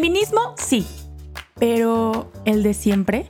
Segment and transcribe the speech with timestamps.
[0.00, 0.86] Feminismo, sí.
[1.56, 3.26] Pero, ¿el de siempre?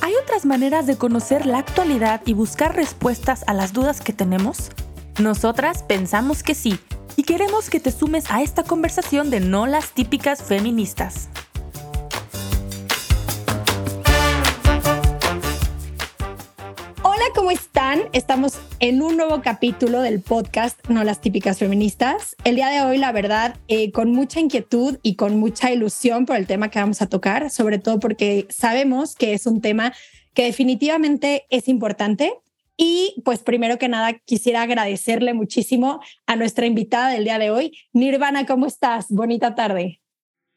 [0.00, 4.70] ¿Hay otras maneras de conocer la actualidad y buscar respuestas a las dudas que tenemos?
[5.18, 6.78] Nosotras pensamos que sí
[7.16, 11.28] y queremos que te sumes a esta conversación de no las típicas feministas.
[17.02, 17.50] Hola, ¿cómo
[18.12, 22.34] Estamos en un nuevo capítulo del podcast No las típicas feministas.
[22.42, 26.34] El día de hoy, la verdad, eh, con mucha inquietud y con mucha ilusión por
[26.34, 29.92] el tema que vamos a tocar, sobre todo porque sabemos que es un tema
[30.34, 32.34] que definitivamente es importante
[32.76, 37.78] y pues primero que nada quisiera agradecerle muchísimo a nuestra invitada del día de hoy.
[37.92, 39.06] Nirvana, ¿cómo estás?
[39.10, 40.00] Bonita tarde.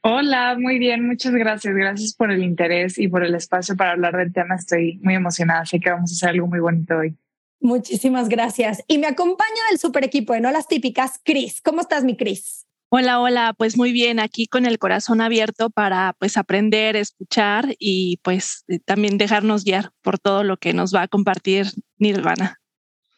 [0.01, 1.75] Hola, muy bien, muchas gracias.
[1.75, 4.55] Gracias por el interés y por el espacio para hablar del tema.
[4.55, 7.17] Estoy muy emocionada, sé que vamos a hacer algo muy bonito hoy.
[7.59, 8.81] Muchísimas gracias.
[8.87, 11.61] Y me acompaña del super equipo de No las típicas, Cris.
[11.61, 12.65] ¿Cómo estás, mi Cris?
[12.91, 18.17] Hola, hola, pues muy bien, aquí con el corazón abierto para pues aprender, escuchar y
[18.23, 21.67] pues eh, también dejarnos guiar por todo lo que nos va a compartir
[21.99, 22.59] Nirvana.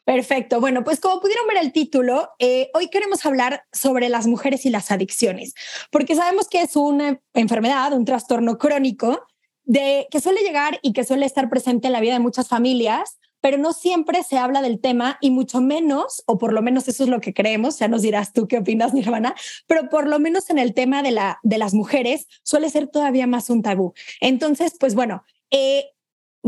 [0.03, 0.59] Perfecto.
[0.59, 4.69] Bueno, pues como pudieron ver el título, eh, hoy queremos hablar sobre las mujeres y
[4.69, 5.53] las adicciones,
[5.91, 9.27] porque sabemos que es una enfermedad, un trastorno crónico
[9.63, 13.19] de que suele llegar y que suele estar presente en la vida de muchas familias
[13.41, 17.03] pero no siempre se habla del tema y mucho menos, o por lo menos eso
[17.03, 19.35] es lo que creemos, ya nos dirás tú qué opinas, Nirvana,
[19.67, 23.27] pero por lo menos en el tema de, la, de las mujeres suele ser todavía
[23.27, 23.93] más un tabú.
[24.21, 25.85] Entonces, pues bueno, eh,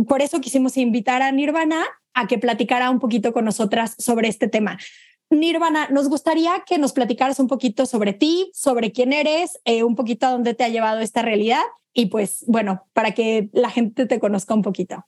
[0.08, 4.47] por eso quisimos invitar a Nirvana a que platicara un poquito con nosotras sobre este
[4.47, 4.78] tema.
[5.30, 9.95] Nirvana, nos gustaría que nos platicaras un poquito sobre ti, sobre quién eres, eh, un
[9.95, 11.61] poquito a dónde te ha llevado esta realidad
[11.94, 15.06] y pues bueno, para que la gente te conozca un poquito.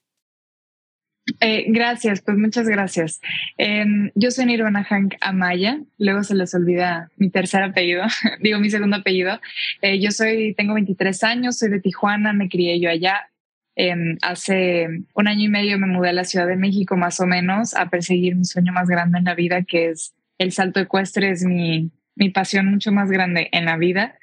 [1.40, 3.20] Eh, gracias, pues muchas gracias.
[3.58, 8.04] Em, yo soy Nirvana Hank Amaya, luego se les olvida mi tercer apellido,
[8.42, 9.40] digo mi segundo apellido.
[9.82, 13.30] Eh, yo soy, tengo 23 años, soy de Tijuana, me crié yo allá.
[13.76, 17.28] Em, hace un año y medio me mudé a la Ciudad de México más o
[17.28, 21.30] menos a perseguir mi sueño más grande en la vida, que es el salto ecuestre,
[21.30, 24.18] es mi, mi pasión mucho más grande en la vida.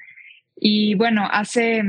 [0.55, 1.83] Y bueno, hace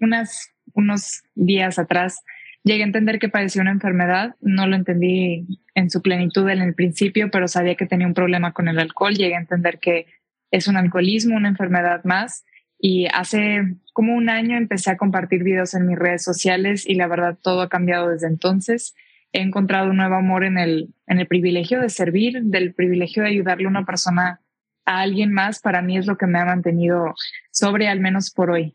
[0.00, 2.22] unas, unos días atrás
[2.66, 5.46] Llegué a entender que parecía una enfermedad, no lo entendí
[5.76, 9.14] en su plenitud en el principio, pero sabía que tenía un problema con el alcohol.
[9.14, 10.06] Llegué a entender que
[10.50, 12.44] es un alcoholismo, una enfermedad más.
[12.78, 17.06] Y hace como un año empecé a compartir videos en mis redes sociales y la
[17.06, 18.94] verdad todo ha cambiado desde entonces.
[19.32, 23.30] He encontrado un nuevo amor en el, en el privilegio de servir, del privilegio de
[23.30, 24.40] ayudarle a una persona
[24.84, 25.60] a alguien más.
[25.60, 27.14] Para mí es lo que me ha mantenido
[27.50, 28.74] sobre, al menos por hoy.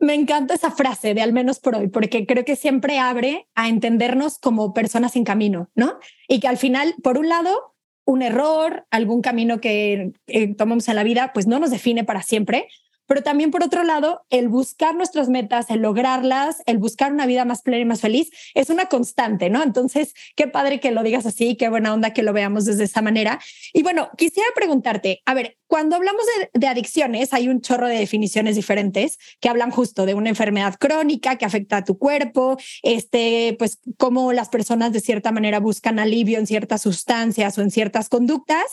[0.00, 3.68] Me encanta esa frase de al menos por hoy, porque creo que siempre abre a
[3.68, 5.98] entendernos como personas en camino, ¿no?
[6.28, 7.74] Y que al final, por un lado,
[8.04, 10.12] un error, algún camino que
[10.58, 12.68] tomamos en la vida, pues no nos define para siempre,
[13.06, 17.44] pero también por otro lado, el buscar nuestras metas, el lograrlas, el buscar una vida
[17.44, 19.62] más plena y más feliz, es una constante, ¿no?
[19.62, 23.02] Entonces, qué padre que lo digas así, qué buena onda que lo veamos desde esa
[23.02, 23.40] manera.
[23.72, 28.54] Y bueno, quisiera preguntarte, a ver, cuando hablamos de, adicciones, hay un chorro de definiciones
[28.54, 33.80] diferentes que hablan justo de una enfermedad crónica que afecta a tu cuerpo, este, pues
[33.98, 38.64] cómo las personas de cierta manera buscan alivio en ciertas sustancias o en ciertas conductas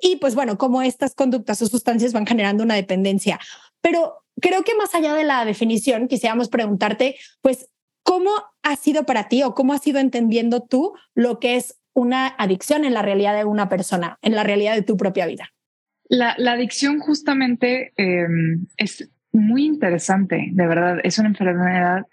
[0.00, 3.38] y pues bueno, cómo estas conductas o sustancias van generando una dependencia.
[3.80, 7.68] Pero creo que más allá de la definición, quisiéramos preguntarte, pues,
[8.02, 8.30] ¿cómo
[8.62, 12.84] ha sido para ti o cómo has ido entendiendo tú lo que es una adicción
[12.84, 15.52] en la realidad de una persona, en la realidad de tu propia vida?
[16.08, 22.06] La, adicción justamente em, es muy interesante, de verdad, es una enfermedad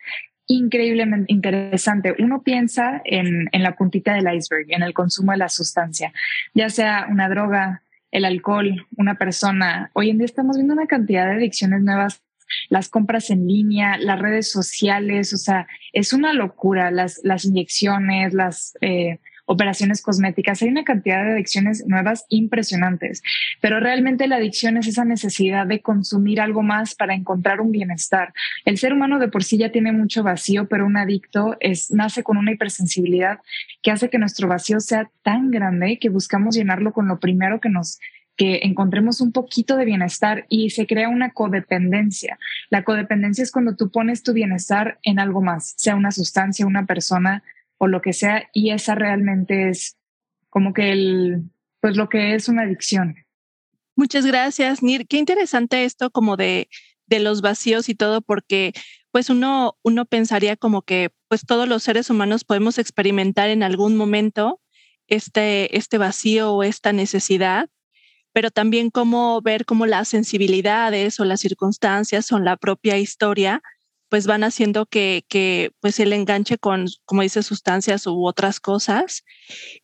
[0.47, 2.13] increíblemente interesante.
[2.19, 6.13] Uno piensa en, en, la puntita del iceberg, en el consumo de la sustancia,
[6.53, 7.81] ya sea una droga,
[8.15, 9.91] el alcohol, una persona.
[9.93, 12.23] Hoy en día estamos viendo una cantidad de adicciones nuevas,
[12.69, 18.33] las compras en línea, las redes sociales, o sea, es una locura, las, las inyecciones,
[18.33, 18.77] las...
[18.79, 20.61] Eh, operaciones cosméticas.
[20.61, 23.21] Hay una cantidad de adicciones nuevas impresionantes,
[23.61, 28.33] pero realmente la adicción es esa necesidad de consumir algo más para encontrar un bienestar.
[28.65, 32.23] El ser humano de por sí ya tiene mucho vacío, pero un adicto es, nace
[32.23, 33.39] con una hipersensibilidad
[33.81, 37.69] que hace que nuestro vacío sea tan grande que buscamos llenarlo con lo primero que
[37.69, 37.99] nos
[38.37, 42.37] que encontremos un poquito de bienestar y se crea una codependencia.
[42.69, 46.85] La codependencia es cuando tú pones tu bienestar en algo más, sea una sustancia, una
[46.85, 47.43] persona,
[47.77, 49.97] o lo que sea, y esa realmente es
[50.49, 51.43] como que el,
[51.81, 53.15] pues lo que es una adicción.
[53.95, 55.07] Muchas gracias, Nir.
[55.07, 56.69] Qué interesante esto como de,
[57.07, 58.73] de los vacíos y todo, porque
[59.11, 63.95] pues uno, uno pensaría como que pues todos los seres humanos podemos experimentar en algún
[63.95, 64.59] momento
[65.07, 67.69] este, este vacío o esta necesidad,
[68.33, 73.61] pero también cómo ver cómo las sensibilidades o las circunstancias o la propia historia
[74.15, 79.25] pues van haciendo que, que pues el enganche con, como dice, sustancias u otras cosas.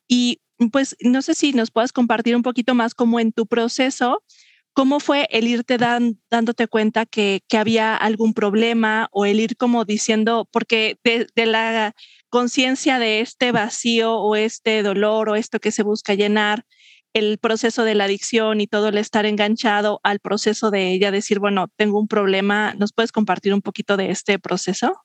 [0.07, 0.39] Y
[0.71, 4.23] pues no sé si nos puedas compartir un poquito más cómo en tu proceso,
[4.71, 9.83] cómo fue el irte dándote cuenta que, que, había algún problema o el ir como
[9.83, 11.93] diciendo, porque de, de la
[12.29, 16.63] conciencia de este vacío o este dolor o esto que se busca llenar,
[17.13, 21.39] el proceso de la adicción y todo el estar enganchado al proceso de ella decir,
[21.39, 25.01] bueno, tengo un problema, ¿nos puedes compartir un poquito de este proceso?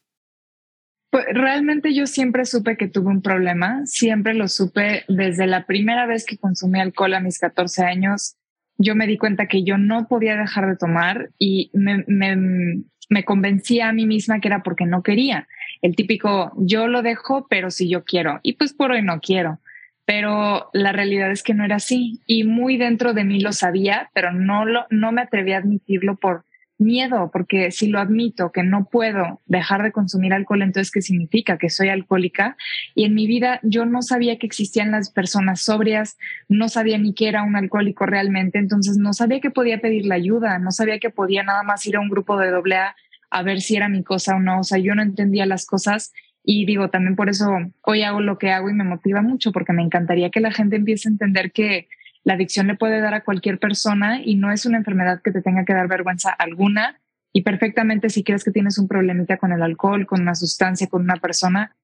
[1.11, 6.07] Pues realmente yo siempre supe que tuve un problema, siempre lo supe desde la primera
[6.07, 8.37] vez que consumí alcohol a mis 14 años.
[8.79, 13.25] Yo me di cuenta que yo no podía dejar de tomar y me, me, me
[13.25, 15.49] convencía a mí misma que era porque no quería.
[15.81, 18.41] El típico, yo lo dejo, pero si yo quiero.
[18.43, 19.61] Y pues por hoy no quiero
[20.07, 22.21] pero la realidad es que no era así.
[22.27, 26.17] Y muy dentro de mí lo sabía, pero no lo no me atreví a admitirlo
[26.17, 26.47] por
[26.79, 31.59] miedo, porque si lo admito que no puedo dejar de consumir alcohol, entonces qué significa
[31.59, 32.57] que soy alcohólica.
[32.95, 36.19] Y en mi vida yo no sabía que existían las personas sobrias,
[36.49, 40.17] no sabía ni que era un alcohólico realmente, entonces no sabía que podía pedir la
[40.17, 42.97] ayuda, no sabía que podía nada más ir a un grupo de doble A
[43.31, 46.13] a ver si era mi cosa o no, o sea, yo no entendía las cosas
[46.49, 49.73] y digo, también por eso hoy hago lo que hago y me motiva mucho, porque
[49.73, 51.89] me encantaría que la gente empiece a entender que
[52.23, 55.43] la adicción le puede dar a cualquier persona y no es una enfermedad que te
[55.43, 57.01] tenga que dar vergüenza alguna.
[57.33, 61.03] Y perfectamente si crees que tienes un problemita con el alcohol, con una sustancia, con
[61.03, 61.75] una persona,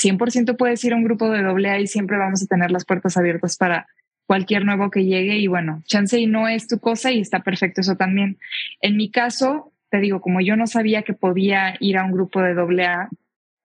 [0.00, 2.84] 100% puedes ir a un grupo de doble A y siempre vamos a tener las
[2.84, 3.88] puertas abiertas para
[4.26, 5.38] cualquier nuevo que llegue.
[5.38, 8.38] Y bueno, chance y no es tu cosa y está perfecto eso también.
[8.80, 12.40] En mi caso, te digo, como yo no sabía que podía ir a un grupo
[12.40, 13.08] de doble A,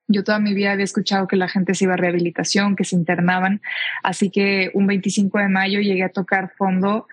[0.07, 2.95] yo toda mi vida había escuchado que la gente se iba a rehabilitación, que se
[2.95, 3.61] internaban,
[4.03, 7.07] así que un 25 de mayo llegué a tocar fondo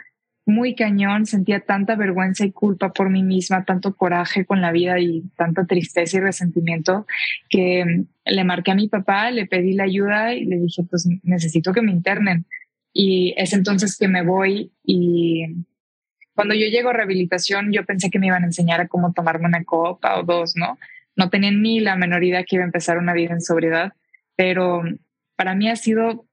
[0.47, 4.99] muy cañón, sentía tanta vergüenza y culpa por mí misma, tanto coraje con la vida
[5.01, 7.07] y tanta tristeza y resentimiento
[7.49, 11.09] que mm, le marqué a mi papá, le pedí la ayuda y le dije, pues
[11.23, 12.45] necesito que me internen.
[12.93, 15.47] Y es entonces que me voy y
[16.35, 19.47] cuando yo llego a rehabilitación, yo pensé que me iban a enseñar a cómo tomarme
[19.47, 20.79] una copa o dos, ¿no?
[21.17, 23.93] No tenía ni la menor idea que iba a empezar una vida en sobriedad,
[24.37, 24.83] pero
[25.37, 26.27] para mí ha sido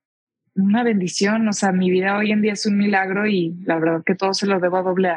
[0.56, 4.04] una bendición, o sea, mi vida hoy en día es un milagro y la verdad
[4.06, 5.12] que todo se lo debo a doble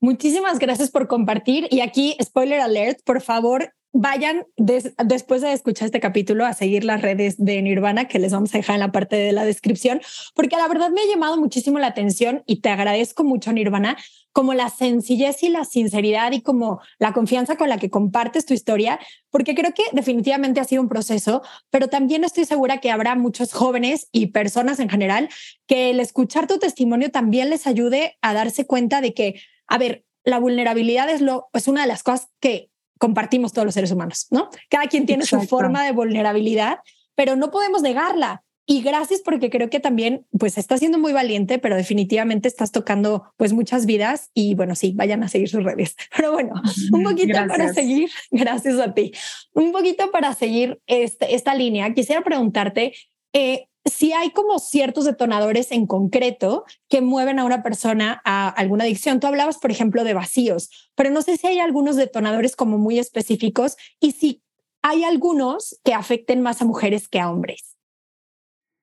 [0.00, 6.00] Muchísimas gracias por compartir y aquí, spoiler alert, por favor, vayan después de escuchar este
[6.00, 9.14] capítulo a seguir las redes de Nirvana que les vamos a dejar en la parte
[9.14, 10.00] de la descripción,
[10.34, 13.96] porque la verdad me ha llamado muchísimo la atención y te agradezco mucho, Nirvana,
[14.32, 18.52] como la sencillez y la sinceridad y como la confianza con la que compartes tu
[18.52, 18.98] historia,
[19.30, 23.52] porque creo que definitivamente ha sido un proceso, pero también estoy segura que habrá muchos
[23.52, 25.28] jóvenes y personas en general
[25.68, 30.04] que el escuchar tu testimonio también les ayude a darse cuenta de que, a ver,
[30.24, 32.70] la vulnerabilidad es, lo, es una de las cosas que
[33.04, 34.48] compartimos todos los seres humanos, ¿no?
[34.70, 36.78] Cada quien tiene su forma de vulnerabilidad,
[37.14, 38.42] pero no podemos negarla.
[38.64, 43.34] Y gracias porque creo que también, pues estás siendo muy valiente, pero definitivamente estás tocando
[43.36, 45.96] pues muchas vidas y bueno, sí, vayan a seguir sus redes.
[46.16, 46.54] Pero bueno,
[46.92, 49.12] un poquito para seguir, gracias a ti,
[49.52, 52.94] un poquito para seguir este, esta línea, quisiera preguntarte
[53.34, 58.84] eh, si hay como ciertos detonadores en concreto que mueven a una persona a alguna
[58.84, 59.20] adicción.
[59.20, 62.98] Tú hablabas, por ejemplo, de vacíos, pero no sé si hay algunos detonadores como muy
[62.98, 64.42] específicos y si
[64.82, 67.76] hay algunos que afecten más a mujeres que a hombres.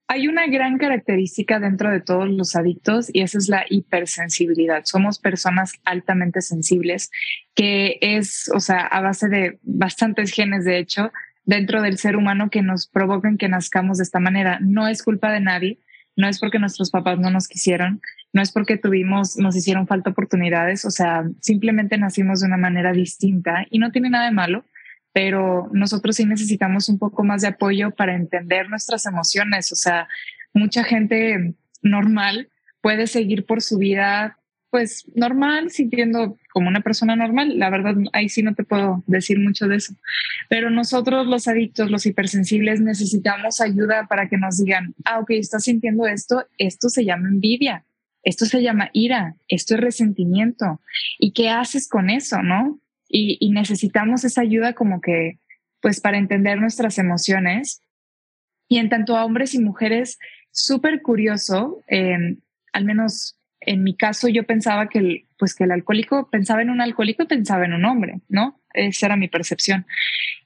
[0.08, 4.82] Hay una gran característica dentro de todos los adictos y esa es la hipersensibilidad.
[4.84, 7.10] Somos personas altamente sensibles,
[7.56, 11.12] que es, o sea, a base de bastantes genes, de hecho,
[11.44, 14.60] dentro del ser humano que nos provocan que nazcamos de esta manera.
[14.62, 15.80] No es culpa de nadie,
[16.16, 18.02] no es porque nuestros papás no nos quisieron,
[18.34, 22.92] no es porque tuvimos, nos hicieron falta oportunidades, o sea, simplemente nacimos de una manera
[22.92, 24.66] distinta y no tiene nada de malo
[25.14, 29.72] pero nosotros sí necesitamos un poco más de apoyo para entender nuestras emociones.
[29.72, 30.08] O sea,
[30.54, 32.50] mucha gente normal
[32.82, 34.38] puede seguir por su vida
[34.72, 37.60] pues normal, sintiendo como una persona normal.
[37.60, 39.94] La verdad, ahí sí no te puedo decir mucho de eso.
[40.50, 45.66] Pero nosotros los adictos, los hipersensibles, necesitamos ayuda para que nos digan, ah, ok, estás
[45.66, 47.84] sintiendo esto, esto se llama envidia,
[48.24, 50.82] esto se llama ira, esto es resentimiento.
[51.20, 52.80] ¿Y qué haces con eso, no?
[53.12, 55.38] y, necesitamos esa ayuda como que,
[55.82, 57.82] pues para entender nuestras emociones.
[58.68, 60.18] Y en tanto a hombres y mujeres,
[60.52, 62.38] súper curioso, em,
[62.72, 66.70] al menos en mi caso yo pensaba que el, pues que el alcohólico pensaba en
[66.70, 68.60] un alcohólico pensaba en un hombre, ¿no?
[68.74, 69.86] Esa era mi percepción.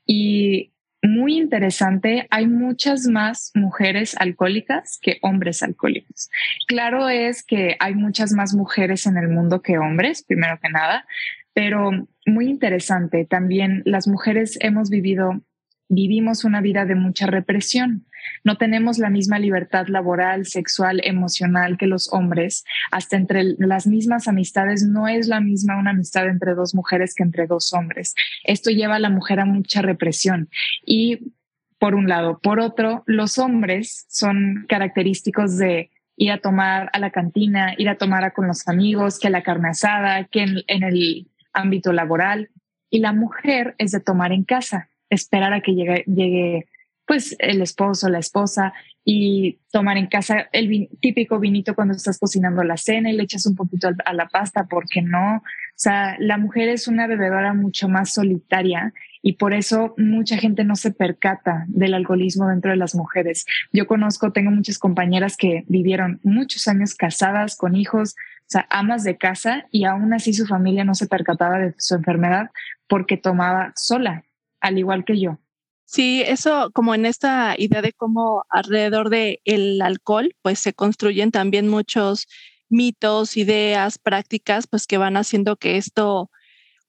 [0.06, 6.30] Y muy interesante, hay muchas más mujeres alcohólicas que hombres alcohólicos.
[6.68, 11.06] Claro es que hay muchas más mujeres en el mundo que hombres, primero que nada,
[11.54, 11.92] pero
[12.26, 13.26] muy interesante.
[13.26, 15.42] También las mujeres hemos vivido,
[15.88, 18.06] vivimos una vida de mucha represión.
[18.44, 22.64] No tenemos la misma libertad laboral, sexual, emocional que los hombres.
[22.92, 27.24] Hasta entre las mismas amistades no es la misma una amistad entre dos mujeres que
[27.24, 28.16] entre dos hombres.
[28.44, 30.50] Esto lleva a la mujer a mucha represión.
[30.86, 31.34] Y
[31.80, 32.40] por un lado.
[32.40, 37.98] Por otro, los hombres son característicos de ir a tomar a la cantina, ir a
[37.98, 42.50] tomar con los amigos, que la carne asada, que en, el ámbito laboral.
[42.90, 46.68] Y la mujer es de tomar en casa, esperar a que llegue, llegue
[47.08, 52.64] pues el esposo, la esposa y tomar en casa el típico vinito cuando estás cocinando
[52.64, 55.38] la cena y le echas un poquito a la pasta, porque no?
[55.38, 60.64] O sea, la mujer es una bebedora mucho más solitaria y por eso mucha gente
[60.64, 63.46] no se percata del alcoholismo dentro de las mujeres.
[63.72, 69.04] Yo conozco, tengo muchas compañeras que vivieron muchos años casadas con hijos, o sea, amas
[69.04, 72.50] de casa y aún así su familia no se percataba de su enfermedad
[72.88, 74.24] porque tomaba sola,
[74.62, 75.40] al igual que yo.
[75.86, 81.32] Sí, eso como en esta idea de cómo alrededor del el alcohol, pues se construyen
[81.32, 82.28] también muchos
[82.70, 86.32] mitos, ideas, prácticas, pues que van haciendo que esto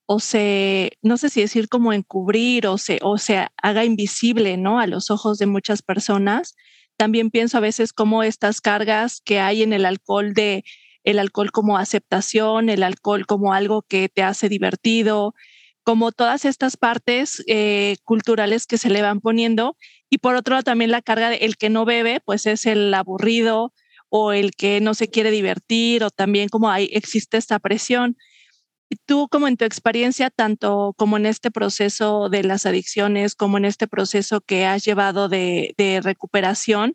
[0.07, 4.79] o se, no sé si decir como encubrir o se, o se haga invisible, ¿no?
[4.81, 6.55] A los ojos de muchas personas.
[6.97, 10.65] También pienso a veces como estas cargas que hay en el alcohol de
[11.05, 15.35] el alcohol como aceptación, el alcohol como algo que te hace divertido,
[15.87, 19.77] como todas estas partes eh, culturales que se le van poniendo.
[20.11, 23.73] Y por otro lado, también la carga de que no bebe, pues es el aburrido
[24.09, 28.17] o el que no se quiere divertir, o también como hay, existe esta presión.
[28.91, 33.57] Y tú, como en tu experiencia, tanto como en este proceso de las adicciones, como
[33.57, 36.95] en este proceso que has llevado de recuperación,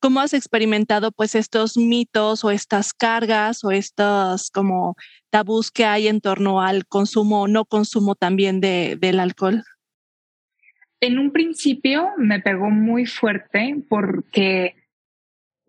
[0.00, 4.96] ¿cómo has experimentado pues estos mitos o estas cargas o estas como
[5.30, 9.62] tabús que hay en torno al consumo o no consumo también de, del alcohol?
[11.00, 14.74] En un principio me pegó muy fuerte porque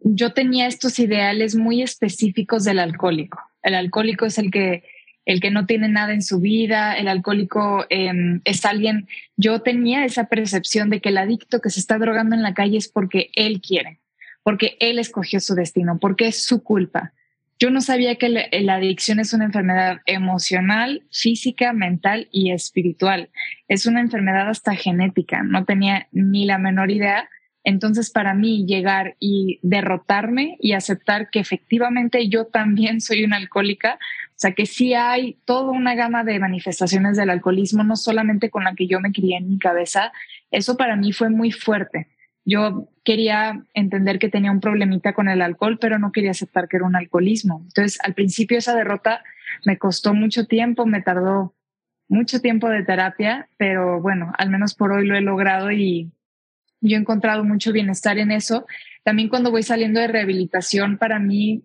[0.02, 3.40] yo tenía estos ideales muy específicos del alcohólico.
[3.62, 4.84] El alcohólico es el que
[5.26, 9.08] el que no tiene nada en su vida, el alcohólico em, es alguien,
[9.38, 12.80] yo tenía esa percepción de que el adicto que se está drogando en la calle
[12.80, 14.00] es porque él quiere,
[14.50, 17.14] porque él escogió su destino, porque es su culpa.
[17.60, 23.30] Yo no sabía que la, adicción es una enfermedad emocional, física, mental y espiritual.
[23.68, 25.44] Es una enfermedad hasta genética.
[25.44, 27.30] No tenía ni la menor idea.
[27.64, 34.00] Entonces, para mí, llegar y derrotarme y aceptar que efectivamente yo también soy una alcohólica,
[34.30, 38.64] o sea, que sí hay toda una gama de manifestaciones del alcoholismo, no solamente con
[38.64, 40.12] la que yo me crié en mi cabeza,
[40.50, 42.08] eso para mí fue muy fuerte
[42.50, 46.78] yo quería entender que tenía un problemita con el alcohol, pero no quería aceptar que
[46.78, 47.62] era un alcoholismo.
[47.64, 49.24] Entonces, al principio esa derrota
[49.66, 51.56] me costó mucho tiempo, me tardó
[52.08, 56.12] mucho tiempo de terapia, pero bueno, al menos por hoy lo he logrado y
[56.82, 58.66] yo he encontrado mucho bienestar en eso.
[59.04, 61.64] También cuando voy saliendo de rehabilitación, para mí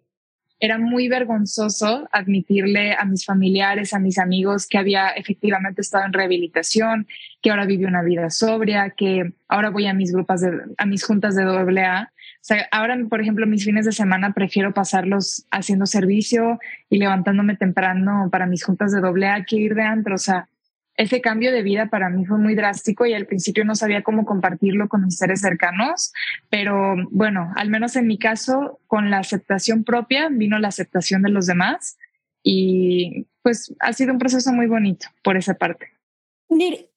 [0.64, 6.14] era muy vergonzoso admitirle a mis familiares, a mis amigos que había efectivamente estado en
[6.14, 7.06] rehabilitación,
[7.42, 11.04] que ahora vive una vida sobria, que ahora voy a mis grupos, de, a mis
[11.04, 12.04] juntas de AA.
[12.04, 12.09] O
[12.40, 18.30] sea, ahora, por ejemplo, mis fines de semana prefiero pasarlos haciendo servicio y levantándome temprano
[18.33, 20.14] para mis juntas de AA que ir de antro.
[20.14, 20.49] O sea,
[20.97, 24.25] ese cambio de vida para mí fue muy drástico y al principio no sabía cómo
[24.25, 26.13] compartirlo con mis seres cercanos,
[26.51, 31.31] pero bueno, al menos en mi caso, con la aceptación propia vino la aceptación de
[31.31, 31.99] los demás
[32.43, 35.89] y pues ha sido un proceso muy bonito por esa parte.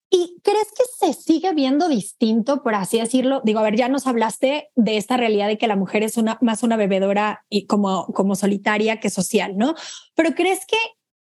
[0.10, 3.42] ¿Y crees que se sigue viendo distinto, por así decirlo?
[3.44, 6.38] Digo, a ver, ya nos hablaste de esta realidad de que la mujer es una,
[6.42, 9.76] más una bebedora y como, como solitaria que social, ¿no?
[10.16, 10.78] Pero ¿crees que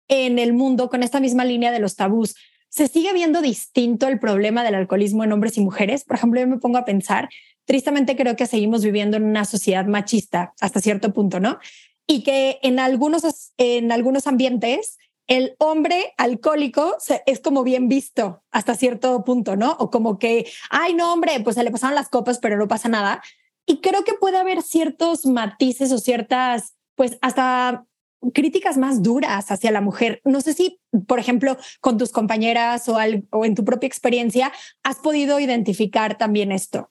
[0.08, 2.36] en el mundo, con esta misma línea de los tabús,
[2.76, 6.04] se sigue viendo distinto el problema del alcoholismo en hombres y mujeres.
[6.04, 7.30] Por ejemplo, yo me pongo a pensar,
[7.64, 11.58] tristemente creo que seguimos viviendo en una sociedad machista hasta cierto punto, ¿no?
[12.06, 18.74] Y que en algunos, en algunos ambientes el hombre alcohólico es como bien visto hasta
[18.74, 19.72] cierto punto, ¿no?
[19.78, 22.90] O como que, ay, no, hombre, pues se le pasaron las copas, pero no pasa
[22.90, 23.22] nada.
[23.64, 27.86] Y creo que puede haber ciertos matices o ciertas, pues hasta
[28.34, 30.20] críticas más duras hacia la mujer.
[30.24, 32.98] No sé si, por ejemplo, con tus compañeras o,
[33.30, 36.90] o en tu propia experiencia, has podido identificar también esto.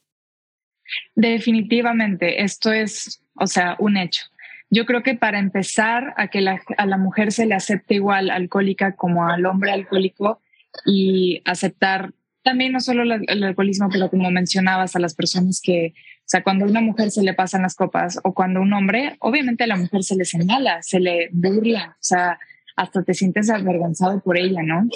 [1.16, 4.24] Definitivamente, esto es, o sea, un hecho.
[4.70, 6.40] Yo creo que para empezar a que
[6.78, 10.42] a la mujer se le acepte igual alcohólica como al hombre alcohólico
[10.86, 12.14] y aceptar
[12.44, 15.94] también no solo el, alcoholismo, pero como mencionabas a las personas que,
[16.26, 18.74] o sea, cuando a una mujer se le pasan las copas o cuando a un
[18.74, 22.40] hombre, obviamente a la mujer se le señala, se le burla, o sea,
[22.76, 24.90] hasta te sientes avergonzado por ella, ¿no?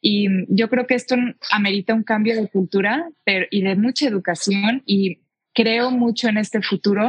[0.00, 1.16] Y yo creo que esto
[1.50, 3.08] amerita un cambio de cultura
[3.50, 7.08] y de mucha educación y creo mucho en este futuro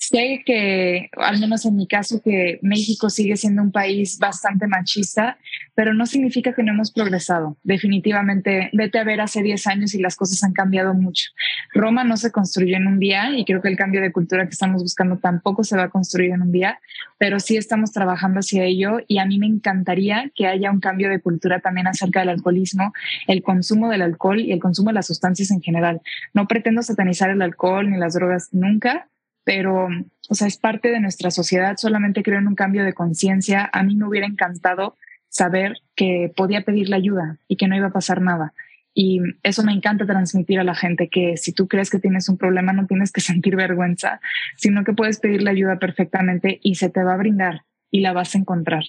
[0.00, 5.38] Sé que, al menos en mi caso, que México sigue siendo un país bastante machista,
[5.74, 7.56] pero no significa que no hemos progresado.
[7.64, 11.30] Definitivamente, vete a ver hace 10 años y las cosas han cambiado mucho.
[11.74, 14.52] Roma no se construyó en un día y creo que el cambio de cultura que
[14.52, 16.78] estamos buscando tampoco se va a construir en un día,
[17.18, 21.10] pero sí estamos trabajando hacia ello y a mí me encantaría que haya un cambio
[21.10, 22.92] de cultura también acerca del alcoholismo,
[23.26, 26.00] el consumo del alcohol y el consumo de las sustancias en general.
[26.34, 29.08] No pretendo satanizar el alcohol ni las drogas nunca
[29.48, 29.88] pero,
[30.28, 33.70] o sea, es parte de nuestra sociedad, solamente creo en un cambio de conciencia.
[33.72, 34.98] A mí me hubiera encantado
[35.30, 38.52] saber que podía pedirle ayuda y que no iba a pasar nada.
[38.92, 42.36] Y eso me encanta transmitir a la gente, que si tú crees que tienes un
[42.36, 44.20] problema no tienes que sentir vergüenza,
[44.58, 48.34] sino que puedes pedirle ayuda perfectamente y se te va a brindar y la vas
[48.34, 48.84] a encontrar.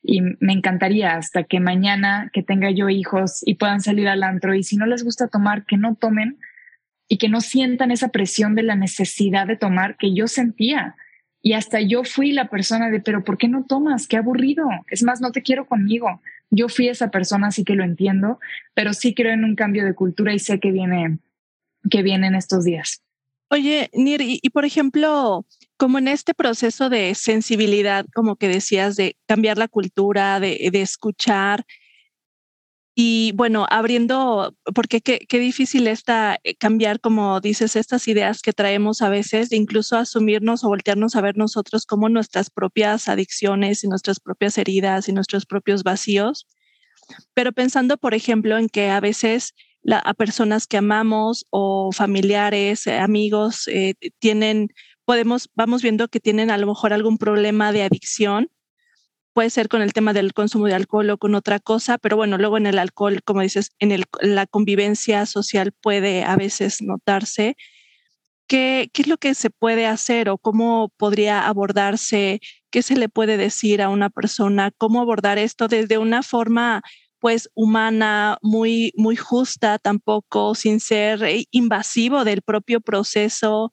[0.00, 4.54] Y me encantaría hasta que mañana que tenga yo hijos y puedan salir al antro
[4.54, 6.38] y si no les gusta tomar, que no tomen,
[7.08, 10.96] y que no sientan esa presión de la necesidad de tomar que yo sentía.
[11.42, 14.08] Y hasta yo fui la persona de, pero ¿por qué no tomas?
[14.08, 14.66] Qué aburrido.
[14.88, 16.22] Es más, no te quiero conmigo.
[16.50, 18.38] Yo fui esa persona, así que lo entiendo,
[18.72, 21.18] pero sí creo en un cambio de cultura y sé que viene,
[21.90, 23.02] que viene en estos días.
[23.50, 25.44] Oye, Nir, y, por ejemplo,
[25.76, 30.80] como en este proceso de sensibilidad, como que decías, de cambiar la cultura, de, de
[30.80, 31.66] escuchar,
[32.96, 39.02] y bueno, abriendo, porque qué, difícil está eh, cambiar, como dices, estas ideas que traemos
[39.02, 44.20] a veces, incluso asumirnos o voltearnos a ver nosotros como nuestras propias adicciones y nuestras
[44.20, 46.46] propias heridas y nuestros propios vacíos.
[47.34, 49.54] Pero pensando, por ejemplo, en que a veces
[49.90, 54.68] a personas que amamos o familiares, eh, amigos, eh, tienen,
[55.04, 58.50] podemos, vamos viendo que tienen a lo mejor algún problema de adicción
[59.34, 62.38] puede ser con el tema del consumo de alcohol o con otra cosa, pero bueno,
[62.38, 67.56] luego en el alcohol, como dices, en la convivencia social puede a veces notarse.
[68.46, 72.40] ¿Qué, ¿Qué es lo que se puede hacer o cómo podría abordarse?
[72.70, 74.70] ¿Qué se le puede decir a una persona?
[74.78, 76.82] ¿Cómo abordar esto desde una forma
[77.20, 83.72] pues humana, muy, muy justa tampoco, sin ser eh, invasivo del propio proceso?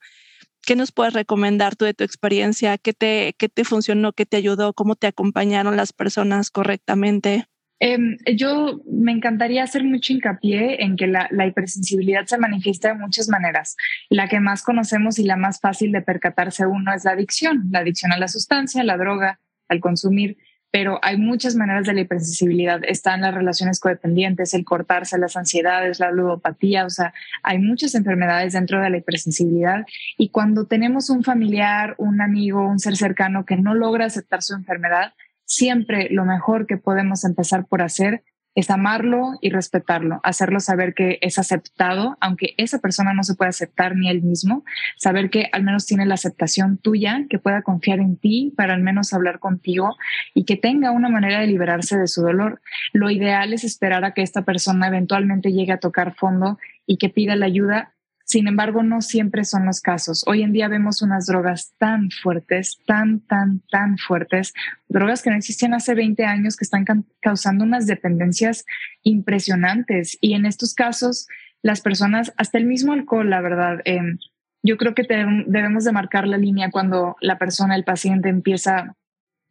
[0.65, 2.77] ¿Qué nos puedes recomendar tú de tu experiencia?
[2.77, 4.13] ¿Qué te, qué te funcionó?
[4.13, 4.73] ¿Qué te ayudó?
[4.73, 7.45] ¿Cómo te acompañaron las personas correctamente?
[7.79, 12.99] Em, yo me encantaría hacer mucho hincapié en que la, la, hipersensibilidad se manifiesta de
[12.99, 13.75] muchas maneras.
[14.09, 17.79] La que más conocemos y la más fácil de percatarse uno es la adicción, la
[17.79, 20.37] adicción a la sustancia, la droga, al consumir
[20.71, 22.81] pero hay muchas maneras de la hipersensibilidad.
[22.85, 28.53] Están las relaciones codependientes, el cortarse, las ansiedades, la ludopatía, o sea, hay muchas enfermedades
[28.53, 29.85] dentro de la hipersensibilidad
[30.17, 34.55] y cuando tenemos un familiar, un amigo, un ser cercano que no logra aceptar su
[34.55, 38.23] enfermedad, siempre lo mejor que podemos empezar por hacer
[38.55, 43.49] es amarlo y respetarlo, hacerlo saber que es aceptado, aunque esa persona no se puede
[43.49, 44.63] aceptar ni él mismo,
[44.97, 48.81] saber que al menos tiene la aceptación tuya, que pueda confiar en ti para al
[48.81, 49.95] menos hablar contigo
[50.33, 52.61] y que tenga una manera de liberarse de su dolor.
[52.93, 57.09] Lo ideal es esperar a que esta persona eventualmente llegue a tocar fondo y que
[57.09, 57.93] pida la ayuda
[58.31, 60.23] sin embargo, no siempre son los casos.
[60.25, 64.53] Hoy en día vemos unas drogas tan fuertes, tan, tan, tan fuertes,
[64.87, 66.85] drogas que no existían hace 20 años que están
[67.19, 68.65] causando unas dependencias
[69.03, 70.17] impresionantes.
[70.21, 71.27] Y en estos casos,
[71.61, 74.17] las personas, hasta el mismo alcohol, la verdad, em,
[74.63, 78.95] yo creo que debemos de marcar la línea cuando la persona, el paciente empieza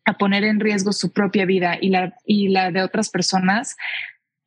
[0.07, 3.77] a poner en riesgo su propia vida y la, y la de otras personas,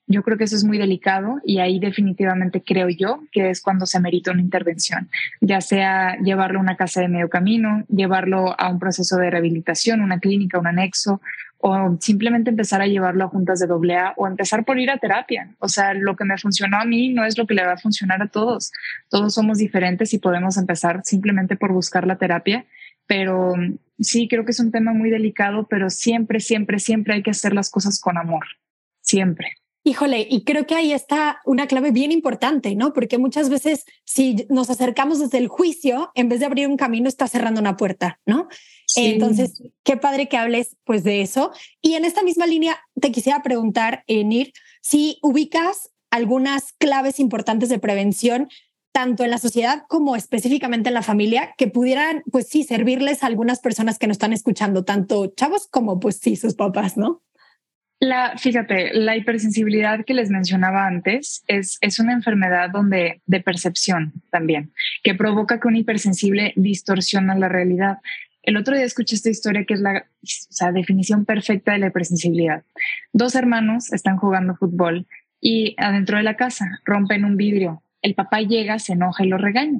[0.07, 3.85] yo creo que eso es muy delicado y ahí definitivamente creo yo que es cuando
[3.85, 8.69] se merita una intervención, ya sea llevarlo a una casa de medio camino, llevarlo a
[8.69, 11.21] un proceso de rehabilitación, una clínica, un anexo,
[11.65, 14.97] o simplemente empezar a llevarlo a juntas de doble A o empezar por ir a
[14.97, 15.55] terapia.
[15.59, 17.77] O sea, lo que me funcionó a mí no es lo que le va a
[17.77, 18.73] funcionar a todos.
[19.09, 22.65] Todos somos diferentes y podemos empezar simplemente por buscar la terapia.
[23.07, 23.53] Pero
[23.97, 27.53] sí, creo que es un tema muy delicado, pero siempre, siempre, siempre hay que hacer
[27.53, 28.43] las cosas con amor.
[28.99, 29.62] Siempre.
[29.85, 32.93] Híjole, y creo que ahí está una clave bien importante, ¿no?
[32.93, 37.09] Porque muchas veces si nos acercamos desde el juicio, en vez de abrir un camino,
[37.09, 38.47] está cerrando una puerta, ¿no?
[38.95, 41.51] Entonces, qué padre que hables pues de eso.
[41.81, 47.69] Y en esta misma línea, te quisiera preguntar, eh, Nir, si ubicas algunas claves importantes
[47.69, 48.47] de prevención
[48.93, 53.27] tanto en la sociedad como específicamente en la familia, que pudieran, pues sí, servirles a
[53.27, 57.23] algunas personas que nos están escuchando, tanto chavos como, pues sí, sus papás, ¿no?
[58.03, 64.11] La, fíjate, la hipersensibilidad que les mencionaba antes es, es una enfermedad donde, de percepción
[64.29, 67.99] también, que provoca que un hipersensible distorsiona la realidad.
[68.41, 70.03] El otro día escuché esta historia que es la
[70.73, 72.65] definición perfecta de la hipersensibilidad.
[73.13, 75.07] Dos hermanos están jugando fútbol
[75.39, 77.83] y adentro de la casa rompen un vidrio.
[78.01, 79.79] El papá llega, se enoja y lo regaña.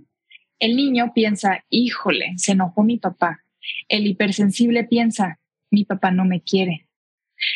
[0.60, 3.44] El niño piensa, híjole, se enojó mi papá.
[3.90, 6.88] El hipersensible piensa, mi papá no me quiere.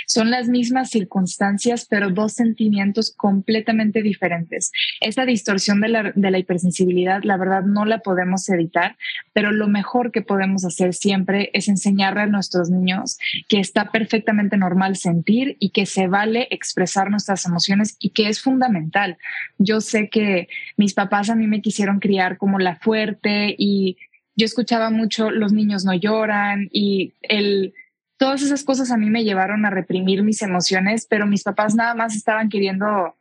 [0.05, 4.71] Son las mismas circunstancias, pero dos sentimientos completamente diferentes.
[5.01, 8.97] Esa distorsión de la, hipersensibilidad, la verdad, no la podemos evitar,
[9.33, 13.17] pero lo mejor que podemos hacer siempre es enseñarle a nuestros niños
[13.49, 18.41] que está perfectamente normal sentir y que se vale expresar nuestras emociones y que es
[18.41, 19.17] fundamental.
[19.57, 20.47] Yo sé que
[20.77, 23.97] mis papás a mí me quisieron criar como la fuerte y
[24.37, 27.73] yo escuchaba mucho los niños no lloran y el
[28.17, 31.93] todas esas cosas a mí me llevaron a reprimir mis emociones, pero mis papás nada
[31.93, 33.15] más estaban queriendo,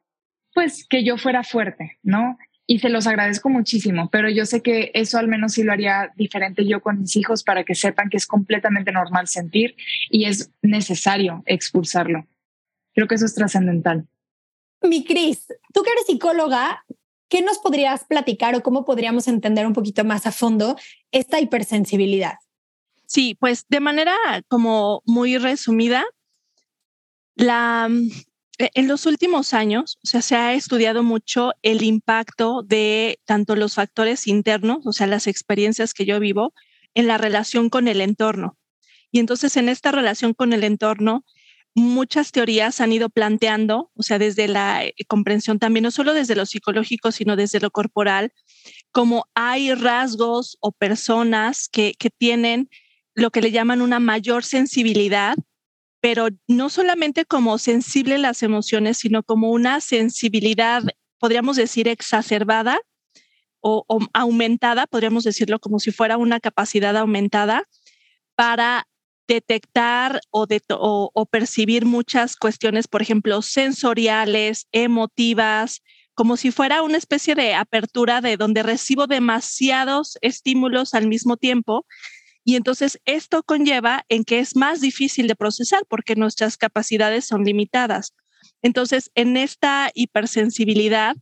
[0.54, 2.38] pues, que yo fuera fuerte, ¿no?
[2.66, 6.12] Y se los agradezco muchísimo, pero yo sé que eso al menos sí lo haría
[6.16, 9.76] diferente yo con mis hijos para que sepan que es completamente normal sentir
[10.10, 12.26] y es necesario expulsarlo.
[12.92, 14.08] Creo que eso es trascendental.
[14.82, 16.84] Mi Cris, tú que eres psicóloga,
[17.28, 20.76] ¿qué nos podrías platicar o cómo podríamos entender un poquito más a fondo
[21.12, 22.38] esta hipersensibilidad?
[23.06, 24.14] Sí, pues de manera
[24.48, 26.04] como muy resumida,
[27.36, 28.10] la, mm,
[28.58, 33.56] e, en los últimos años o sea, se ha estudiado mucho el impacto de tanto
[33.56, 36.54] los factores internos, o sea, las experiencias que yo vivo,
[36.94, 38.56] en la relación con el entorno.
[39.12, 41.24] Y entonces en esta relación con el entorno,
[41.74, 46.34] muchas teorías han ido planteando, o sea, desde la eh, comprensión también, no solo desde
[46.34, 48.32] lo psicológico, sino desde lo corporal,
[48.92, 52.70] como hay rasgos o personas que, que tienen
[53.16, 55.34] lo que le llaman una mayor sensibilidad,
[56.00, 60.82] pero no solamente como sensible las emociones, sino como una sensibilidad,
[61.18, 62.78] podríamos decir, exacerbada
[63.60, 67.64] o, aumentada, podríamos decirlo como si fuera una capacidad aumentada
[68.36, 68.86] para
[69.26, 70.46] detectar o,
[71.28, 75.82] percibir muchas cuestiones, por ejemplo, sensoriales, emotivas,
[76.14, 81.86] como si fuera una especie de apertura de donde recibo demasiados estímulos al mismo tiempo
[82.46, 87.42] y entonces esto conlleva en que es más difícil de procesar porque nuestras capacidades son
[87.42, 88.14] limitadas.
[88.62, 91.16] Entonces, en esta hipersensibilidad,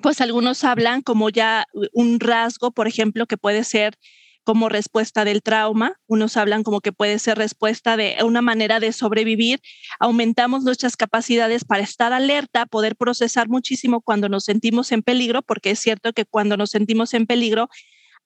[0.00, 3.98] pues algunos hablan como ya un rasgo, por ejemplo, que puede ser
[4.44, 8.92] como respuesta del trauma, unos hablan como que puede ser respuesta de una manera de
[8.92, 9.58] sobrevivir,
[9.98, 15.72] aumentamos nuestras capacidades para estar alerta, poder procesar muchísimo cuando nos sentimos en peligro, porque
[15.72, 17.68] es cierto que cuando nos sentimos en peligro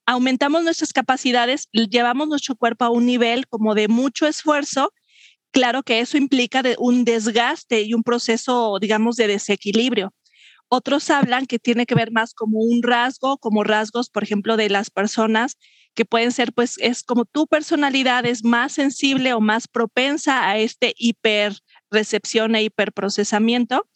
[0.07, 4.93] aumentamos nuestras capacidades, llevamos nuestro cuerpo a un nivel como de mucho esfuerzo,
[5.53, 10.13] claro que eso implica un desgaste y un proceso, digamos, de desequilibrio.
[10.69, 14.71] Otros hablan que tiene que ver más como un rasgo, como rasgos, por ejemplo, de
[14.71, 15.59] las personas
[15.95, 20.59] que pueden ser, pues, es como tu personalidad es más sensible o más propensa a
[20.59, 23.87] este hiperrecepción e hiperprocesamiento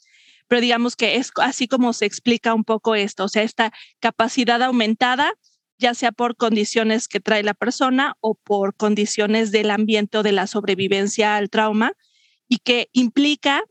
[0.49, 4.63] pero digamos que es así como se explica un poco esto, o sea, esta capacidad
[4.63, 5.33] aumentada
[5.79, 10.33] ya sea por condiciones que trae la persona o por condiciones del ambiente o de
[10.33, 11.93] la sobrevivencia al trauma
[12.49, 13.63] y que implica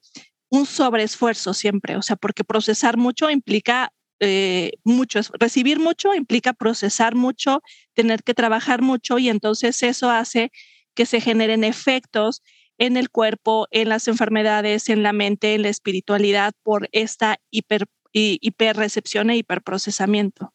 [0.49, 7.15] un sobreesfuerzo siempre, o sea, porque procesar mucho implica eh, mucho, recibir mucho implica procesar
[7.15, 7.61] mucho,
[7.93, 10.51] tener que trabajar mucho y entonces eso hace
[10.93, 12.41] que se generen efectos
[12.77, 17.85] en el cuerpo, en las enfermedades, en la mente, en la espiritualidad por esta hiper,
[18.13, 20.54] hiperrecepción e hiperprocesamiento.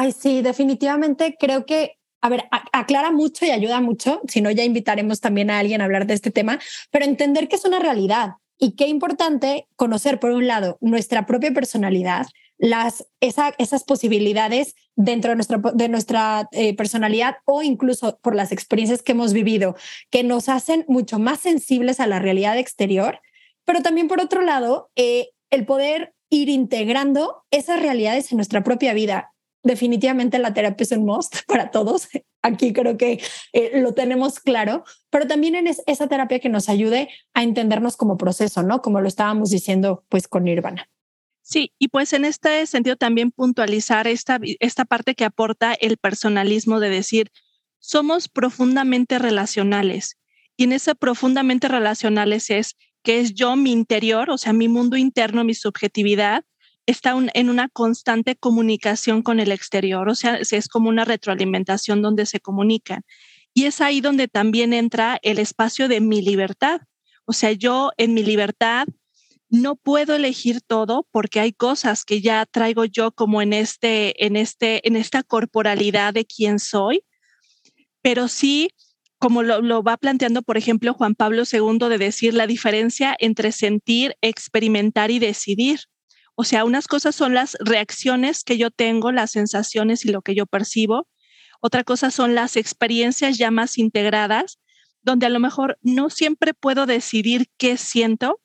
[0.00, 4.62] Ay, sí, definitivamente creo que, a ver, aclara mucho y ayuda mucho, si no ya
[4.62, 6.60] invitaremos también a alguien a hablar de este tema,
[6.92, 11.50] pero entender que es una realidad y qué importante conocer, por un lado, nuestra propia
[11.50, 18.52] personalidad, las, esas posibilidades dentro de nuestra, de nuestra eh, personalidad o incluso por las
[18.52, 19.74] experiencias que hemos vivido,
[20.10, 23.18] que nos hacen mucho más sensibles a la realidad exterior,
[23.64, 28.94] pero también por otro lado, eh, el poder ir integrando esas realidades en nuestra propia
[28.94, 32.08] vida definitivamente la terapia es un must para todos.
[32.42, 33.20] Aquí creo que
[33.52, 38.16] eh, lo tenemos claro, pero también en esa terapia que nos ayude a entendernos como
[38.16, 38.80] proceso, ¿no?
[38.80, 40.88] Como lo estábamos diciendo pues con Nirvana.
[41.42, 46.78] Sí, y pues en este sentido también puntualizar esta, esta parte que aporta el personalismo
[46.78, 47.30] de decir,
[47.78, 50.18] somos profundamente relacionales.
[50.56, 54.96] Y en ese profundamente relacionales es que es yo, mi interior, o sea, mi mundo
[54.96, 56.44] interno, mi subjetividad,
[56.88, 62.24] está en una constante comunicación con el exterior, o sea, es como una retroalimentación donde
[62.24, 63.02] se comunican.
[63.52, 66.80] Y es ahí donde también entra el espacio de mi libertad.
[67.26, 68.86] O sea, yo en mi libertad
[69.50, 74.36] no puedo elegir todo porque hay cosas que ya traigo yo como en este, en
[74.36, 77.04] este, en esta corporalidad de quién soy,
[78.00, 78.70] pero sí,
[79.18, 83.52] como lo, lo va planteando, por ejemplo, Juan Pablo II, de decir la diferencia entre
[83.52, 85.80] sentir, experimentar y decidir.
[86.40, 90.36] O sea, unas cosas son las reacciones que yo tengo, las sensaciones y lo que
[90.36, 91.08] yo percibo.
[91.60, 94.60] Otra cosa son las experiencias ya más integradas,
[95.02, 98.40] donde a lo mejor no siempre puedo decidir qué siento,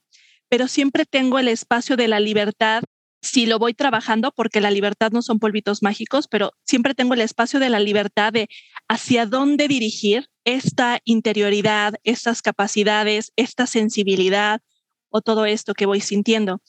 [0.49, 2.81] pero siempre tengo el espacio de la libertad
[3.21, 7.21] si lo voy trabajando, porque la libertad no son polvitos mágicos, pero siempre tengo el
[7.21, 8.49] espacio de la libertad de
[8.87, 14.61] hacia dónde dirigir esta interioridad, estas capacidades, esta sensibilidad
[15.09, 16.59] o todo esto que voy sintiendo.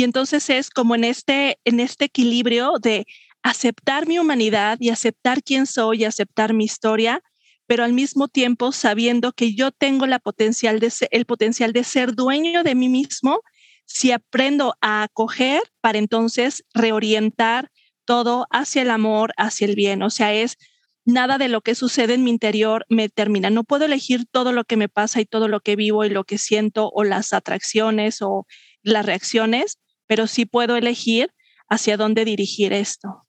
[0.00, 3.06] Y entonces es como en este, en este equilibrio de
[3.42, 7.22] aceptar mi humanidad y aceptar quién soy y aceptar mi historia,
[7.66, 12.88] pero al mismo tiempo sabiendo que yo tengo el potencial de ser dueño de mí
[12.88, 13.42] mismo
[13.84, 17.70] si aprendo a acoger para entonces reorientar
[18.06, 20.02] todo hacia el amor, hacia el bien.
[20.02, 20.56] O sea, es
[21.04, 23.50] nada de lo que sucede en mi interior me termina.
[23.50, 26.24] No puedo elegir todo lo que me pasa y todo lo que vivo y lo
[26.24, 28.46] que siento o las atracciones o
[28.82, 29.76] las reacciones,
[30.10, 31.32] pero sí puedo elegir
[31.68, 33.28] hacia dónde dirigir esto.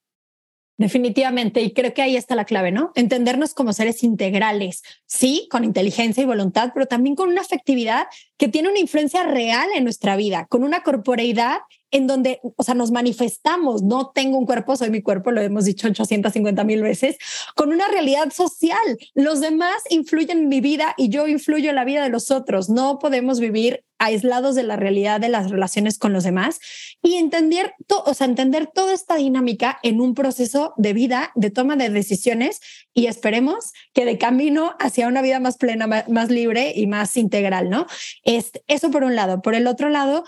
[0.80, 2.91] Definitivamente, y creo que ahí está la clave, ¿no?
[2.96, 8.48] Entendernos como seres integrales, sí, con inteligencia y voluntad, pero también con una afectividad que
[8.48, 11.60] tiene una influencia real en nuestra vida, con una corporeidad
[11.91, 15.65] en donde, o sea, nos manifestamos, no tengo un cuerpo, soy mi cuerpo, lo hemos
[15.65, 17.17] dicho 850 mil veces,
[17.56, 18.97] con una realidad social.
[19.13, 22.69] Los demás influyen en mi vida y yo influyo en la vida de los otros.
[22.69, 26.60] No podemos vivir aislados de la realidad de las relaciones con los demás
[27.04, 31.75] y entender, o sea, entender toda esta dinámica en un proceso de vida, de toma
[31.75, 32.62] de decisiones
[32.95, 37.69] y esperemos que de camino hacia una vida más plena, más libre y más integral,
[37.69, 37.86] ¿no?
[38.23, 39.43] Este, eso por un lado.
[39.43, 40.23] Por el otro lado,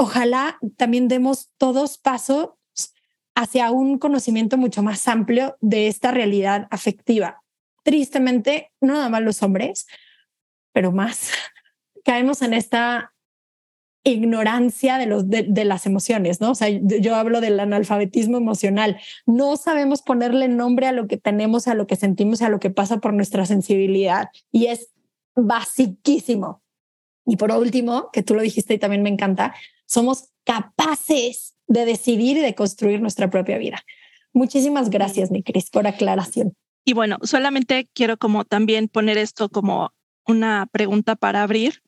[0.00, 2.52] ojalá también demos todos pasos
[3.34, 7.42] hacia un conocimiento mucho más amplio de esta realidad afectiva.
[7.84, 9.86] Tristemente, no nada más los hombres,
[10.72, 11.32] pero más
[12.04, 13.12] caemos en esta
[14.02, 16.52] ignorancia de, los, de, las emociones, ¿no?
[16.52, 18.98] O sea, yo hablo del analfabetismo emocional.
[19.26, 22.70] No sabemos ponerle nombre a lo que tenemos, a lo que sentimos, a lo que
[22.70, 24.30] pasa por nuestra sensibilidad.
[24.50, 24.94] Y es
[25.36, 26.62] basiquísimo.
[27.26, 29.54] Y por último, que tú lo dijiste y también me encanta,
[29.90, 33.82] somos capaces de decidir y de construir nuestra propia vida.
[34.32, 36.54] Muchísimas gracias, mi Cris, por aclaración.
[36.84, 39.92] Y bueno, solamente quiero como también poner esto como
[40.26, 41.82] una pregunta para abrir.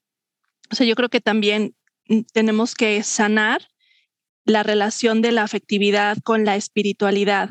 [0.71, 1.77] O sea, yo creo que también
[2.09, 3.69] mm, tenemos que sanar
[4.45, 7.51] la relación de la afectividad con la espiritualidad,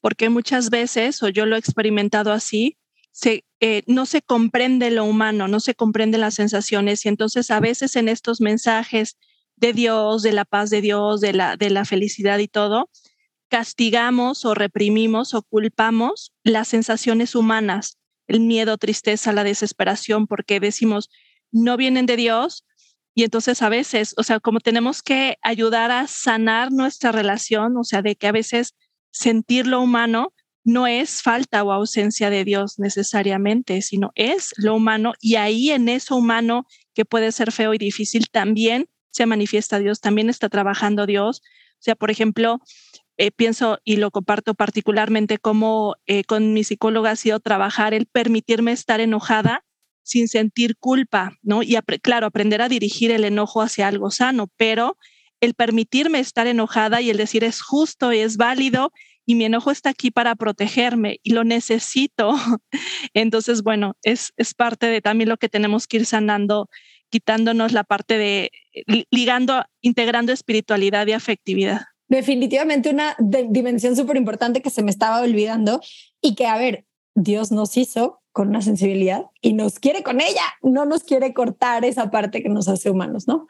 [0.00, 2.78] porque muchas veces, o yo lo he experimentado así,
[3.10, 7.60] se, eh, no se comprende lo humano, no se comprenden las sensaciones y entonces a
[7.60, 9.18] veces en estos mensajes
[9.62, 12.90] de Dios, de la paz de Dios, de la, de la felicidad y todo,
[13.48, 17.96] castigamos o reprimimos o culpamos las sensaciones humanas,
[18.26, 21.10] el miedo, tristeza, la desesperación, porque decimos,
[21.52, 22.64] no vienen de Dios.
[23.14, 27.84] Y entonces a veces, o sea, como tenemos que ayudar a sanar nuestra relación, o
[27.84, 28.74] sea, de que a veces
[29.12, 30.32] sentir lo humano
[30.64, 35.88] no es falta o ausencia de Dios necesariamente, sino es lo humano y ahí en
[35.88, 41.06] eso humano que puede ser feo y difícil también se manifiesta Dios, también está trabajando
[41.06, 41.42] Dios.
[41.74, 42.60] O sea, por ejemplo,
[43.18, 48.06] eh, pienso y lo comparto particularmente como eh, con mi psicóloga ha sido trabajar el
[48.06, 49.64] permitirme estar enojada
[50.02, 51.62] sin sentir culpa, ¿no?
[51.62, 54.96] Y claro, aprender a dirigir el enojo hacia algo sano, pero
[55.40, 58.92] el permitirme estar enojada y el decir es justo y es válido
[59.24, 62.32] y mi enojo está aquí para protegerme y lo necesito.
[63.14, 66.68] Entonces, bueno, es, es parte de también lo que tenemos que ir sanando
[67.12, 68.50] quitándonos la parte de
[69.10, 71.82] ligando, integrando espiritualidad y afectividad.
[72.08, 75.80] Definitivamente una dimensión súper importante que se me estaba olvidando
[76.22, 80.42] y que, a ver, Dios nos hizo con una sensibilidad y nos quiere con ella,
[80.62, 83.46] no nos quiere cortar esa parte que nos hace humanos, ¿no?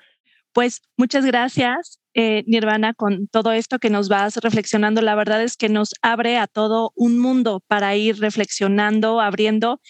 [0.53, 5.03] Pues muchas gracias, eh, Nirvana, con todo esto que nos vas reflexionando.
[5.03, 9.81] La verdad es que nos abre a todo un mundo para ir reflexionando, abriendo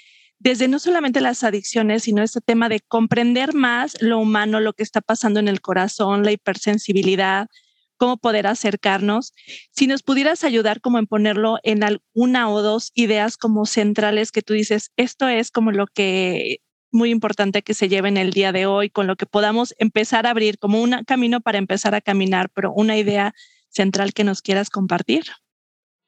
[0.42, 4.82] desde no solamente las adicciones, sino este tema de comprender más lo humano, lo que
[4.82, 7.46] está pasando en el corazón, la hipersensibilidad,
[7.96, 9.34] cómo poder acercarnos.
[9.70, 14.42] Si nos pudieras ayudar como en ponerlo en alguna o dos ideas como centrales que
[14.42, 16.58] tú dices, esto es como lo que
[16.90, 20.26] muy importante que se lleve en el día de hoy, con lo que podamos empezar
[20.26, 23.32] a abrir como un camino para empezar a caminar, pero una idea
[23.68, 25.22] central que nos quieras compartir.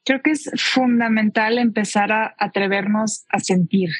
[0.04, 3.90] Creo que es fundamental empezar a atrevernos a sentir,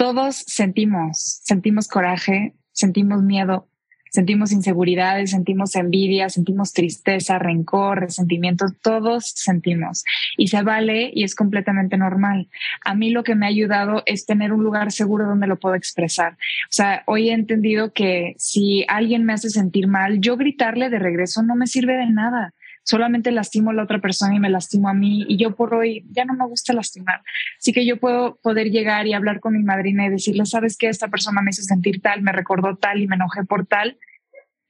[0.00, 3.68] todos sentimos, sentimos coraje, sentimos miedo,
[4.10, 10.02] sentimos inseguridades, sentimos envidia, sentimos tristeza, rencor, resentimiento, todos sentimos
[10.38, 12.48] y se vale y es completamente normal.
[12.82, 15.74] A mí lo que me ha ayudado es tener un lugar seguro donde lo puedo
[15.74, 16.32] expresar.
[16.32, 20.98] O sea, hoy he entendido que si alguien me hace sentir mal, yo gritarle de
[20.98, 24.88] regreso no me sirve de nada solamente lastimo a la otra persona y me lastimo
[24.88, 27.22] a mí y yo por hoy ya no me gusta lastimar.
[27.58, 30.88] Así que yo puedo poder llegar y hablar con mi madrina y decirle, sabes que
[30.88, 33.98] esta persona me hizo sentir tal, me recordó tal y me enojé por tal.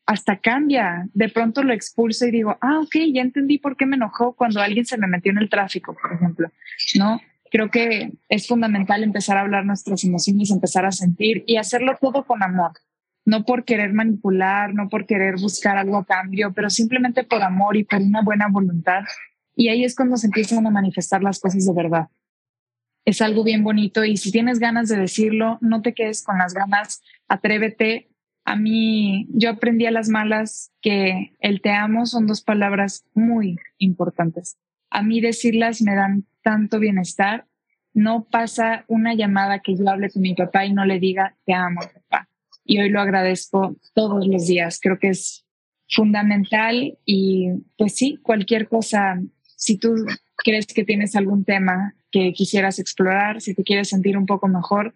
[0.07, 1.07] Hasta cambia.
[1.14, 4.61] De pronto lo expulso y digo, ah, ok, ya entendí por qué me enojó cuando
[4.61, 6.51] alguien se me metió en el tráfico, por ejemplo.
[6.96, 7.20] No,
[7.51, 12.25] creo que es fundamental empezar a hablar nuestras emociones, empezar a sentir y hacerlo todo
[12.27, 12.73] con amor
[13.31, 17.77] no por querer manipular, no por querer buscar algo a cambio, pero simplemente por amor
[17.77, 19.05] y por una buena voluntad.
[19.55, 22.09] Y ahí es cuando se empiezan a manifestar las cosas de verdad.
[23.05, 26.55] Es algo bien bonito y si tienes ganas de decirlo, no te quedes con las
[26.55, 28.11] ganas, atrévete.
[28.45, 33.61] A mí, yo aprendí a las malas que el te amo son dos palabras muy
[33.79, 34.59] importantes.
[34.90, 37.47] A mí decirlas me dan tanto bienestar.
[37.95, 41.55] No pasa una llamada que yo hable con mi papá y no le diga te
[41.55, 42.30] amo, papá
[42.70, 44.78] y hoy lo agradezco todos los días.
[44.80, 45.44] Creo que es
[45.88, 49.20] fundamental y pues sí, cualquier cosa,
[49.56, 50.06] si tú
[50.37, 54.94] crees que tienes algún tema que quisieras explorar, si te quieres sentir un poco mejor,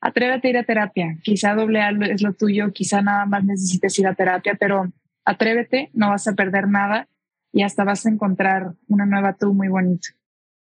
[0.00, 1.18] atrévete a ir a terapia.
[1.22, 1.80] Quizá doble
[2.10, 4.90] es lo tuyo, quizá nada más necesites ir a terapia, pero
[5.26, 7.06] atrévete, no vas a perder nada
[7.52, 10.08] y hasta vas a encontrar una nueva tú muy bonita.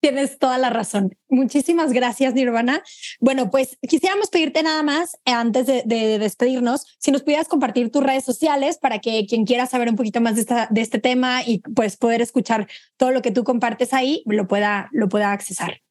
[0.00, 1.14] Tienes toda la razón.
[1.28, 2.82] Muchísimas gracias, Nirvana.
[3.20, 5.82] Bueno, pues quisiéramos pedirte nada más, eh, antes de,
[6.18, 10.20] despedirnos, si nos pudieras compartir tus redes sociales para que quien quiera saber un poquito
[10.22, 13.92] más de, esta, de este tema y pues poder escuchar todo lo que tú compartes
[13.92, 15.82] ahí, lo pueda, lo pueda accesar.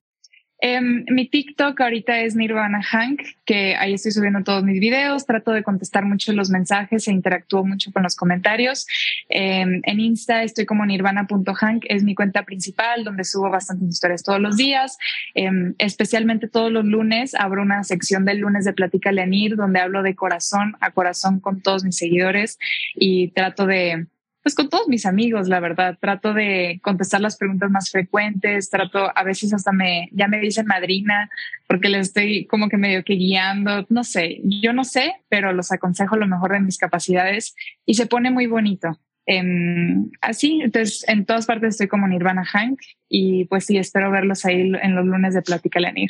[0.62, 5.52] Em, mi TikTok ahorita es Nirvana Hank, que ahí estoy subiendo todos mis videos, trato
[5.52, 8.86] de contestar mucho los mensajes e interactúo mucho con los comentarios.
[9.30, 14.42] Em, en Insta estoy como nirvana.hank, es mi cuenta principal donde subo bastantes historias todos
[14.42, 14.98] los días,
[15.34, 20.04] em, especialmente todos los lunes abro una sección del lunes de Plática Leonir donde hablo
[20.04, 22.58] de corazón a corazón con todos mis seguidores
[22.96, 24.08] y trato de
[24.42, 25.98] pues con todos mis amigos, la verdad.
[26.00, 30.66] Trato de contestar las preguntas más frecuentes, trato, a veces hasta me, ya me dicen
[30.66, 31.30] madrina,
[31.68, 35.72] porque les estoy como que medio que guiando, no sé, yo no sé, pero los
[35.72, 39.00] aconsejo lo mejor de mis capacidades y se pone muy bonito.
[39.26, 44.46] Em, así, entonces en todas partes estoy como Nirvana Hank y pues sí, espero verlos
[44.46, 46.10] ahí en los lunes de Plática Lenir.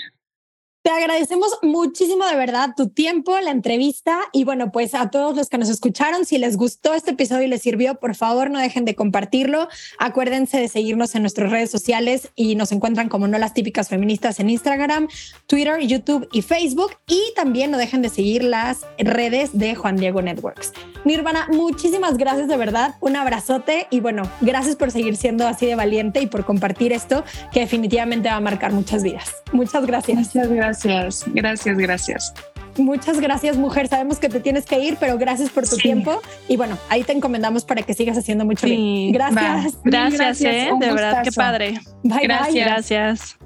[0.81, 5.49] Te agradecemos muchísimo de verdad tu tiempo, la entrevista y bueno, pues a todos los
[5.49, 8.85] que nos escucharon, si les gustó este episodio y les sirvió, por favor no dejen
[8.85, 9.67] de compartirlo.
[9.97, 14.39] Acuérdense de seguirnos en nuestras redes sociales y nos encuentran como no las típicas feministas
[14.39, 15.09] en Instagram,
[15.47, 20.21] Twitter, YouTube y Facebook y también no dejen de seguir las redes de Juan Diego
[20.21, 20.71] Networks.
[21.03, 25.75] Nirvana, muchísimas gracias de verdad, un abrazote y bueno, gracias por seguir siendo así de
[25.75, 29.35] valiente y por compartir esto que definitivamente va a marcar muchas vidas.
[29.51, 30.17] Muchas gracias.
[30.17, 30.68] Muchas gracias.
[30.69, 32.33] Gracias, gracias, gracias.
[32.77, 33.87] Muchas gracias, mujer.
[33.87, 36.21] Sabemos que te tienes que ir, pero gracias por tu tiempo.
[36.47, 39.11] Y bueno, ahí te encomendamos para que sigas haciendo mucho bien.
[39.11, 39.77] Gracias.
[39.83, 41.79] Gracias, eh, de verdad, qué padre.
[42.03, 42.65] Bye, gracias.
[42.65, 43.38] Gracias.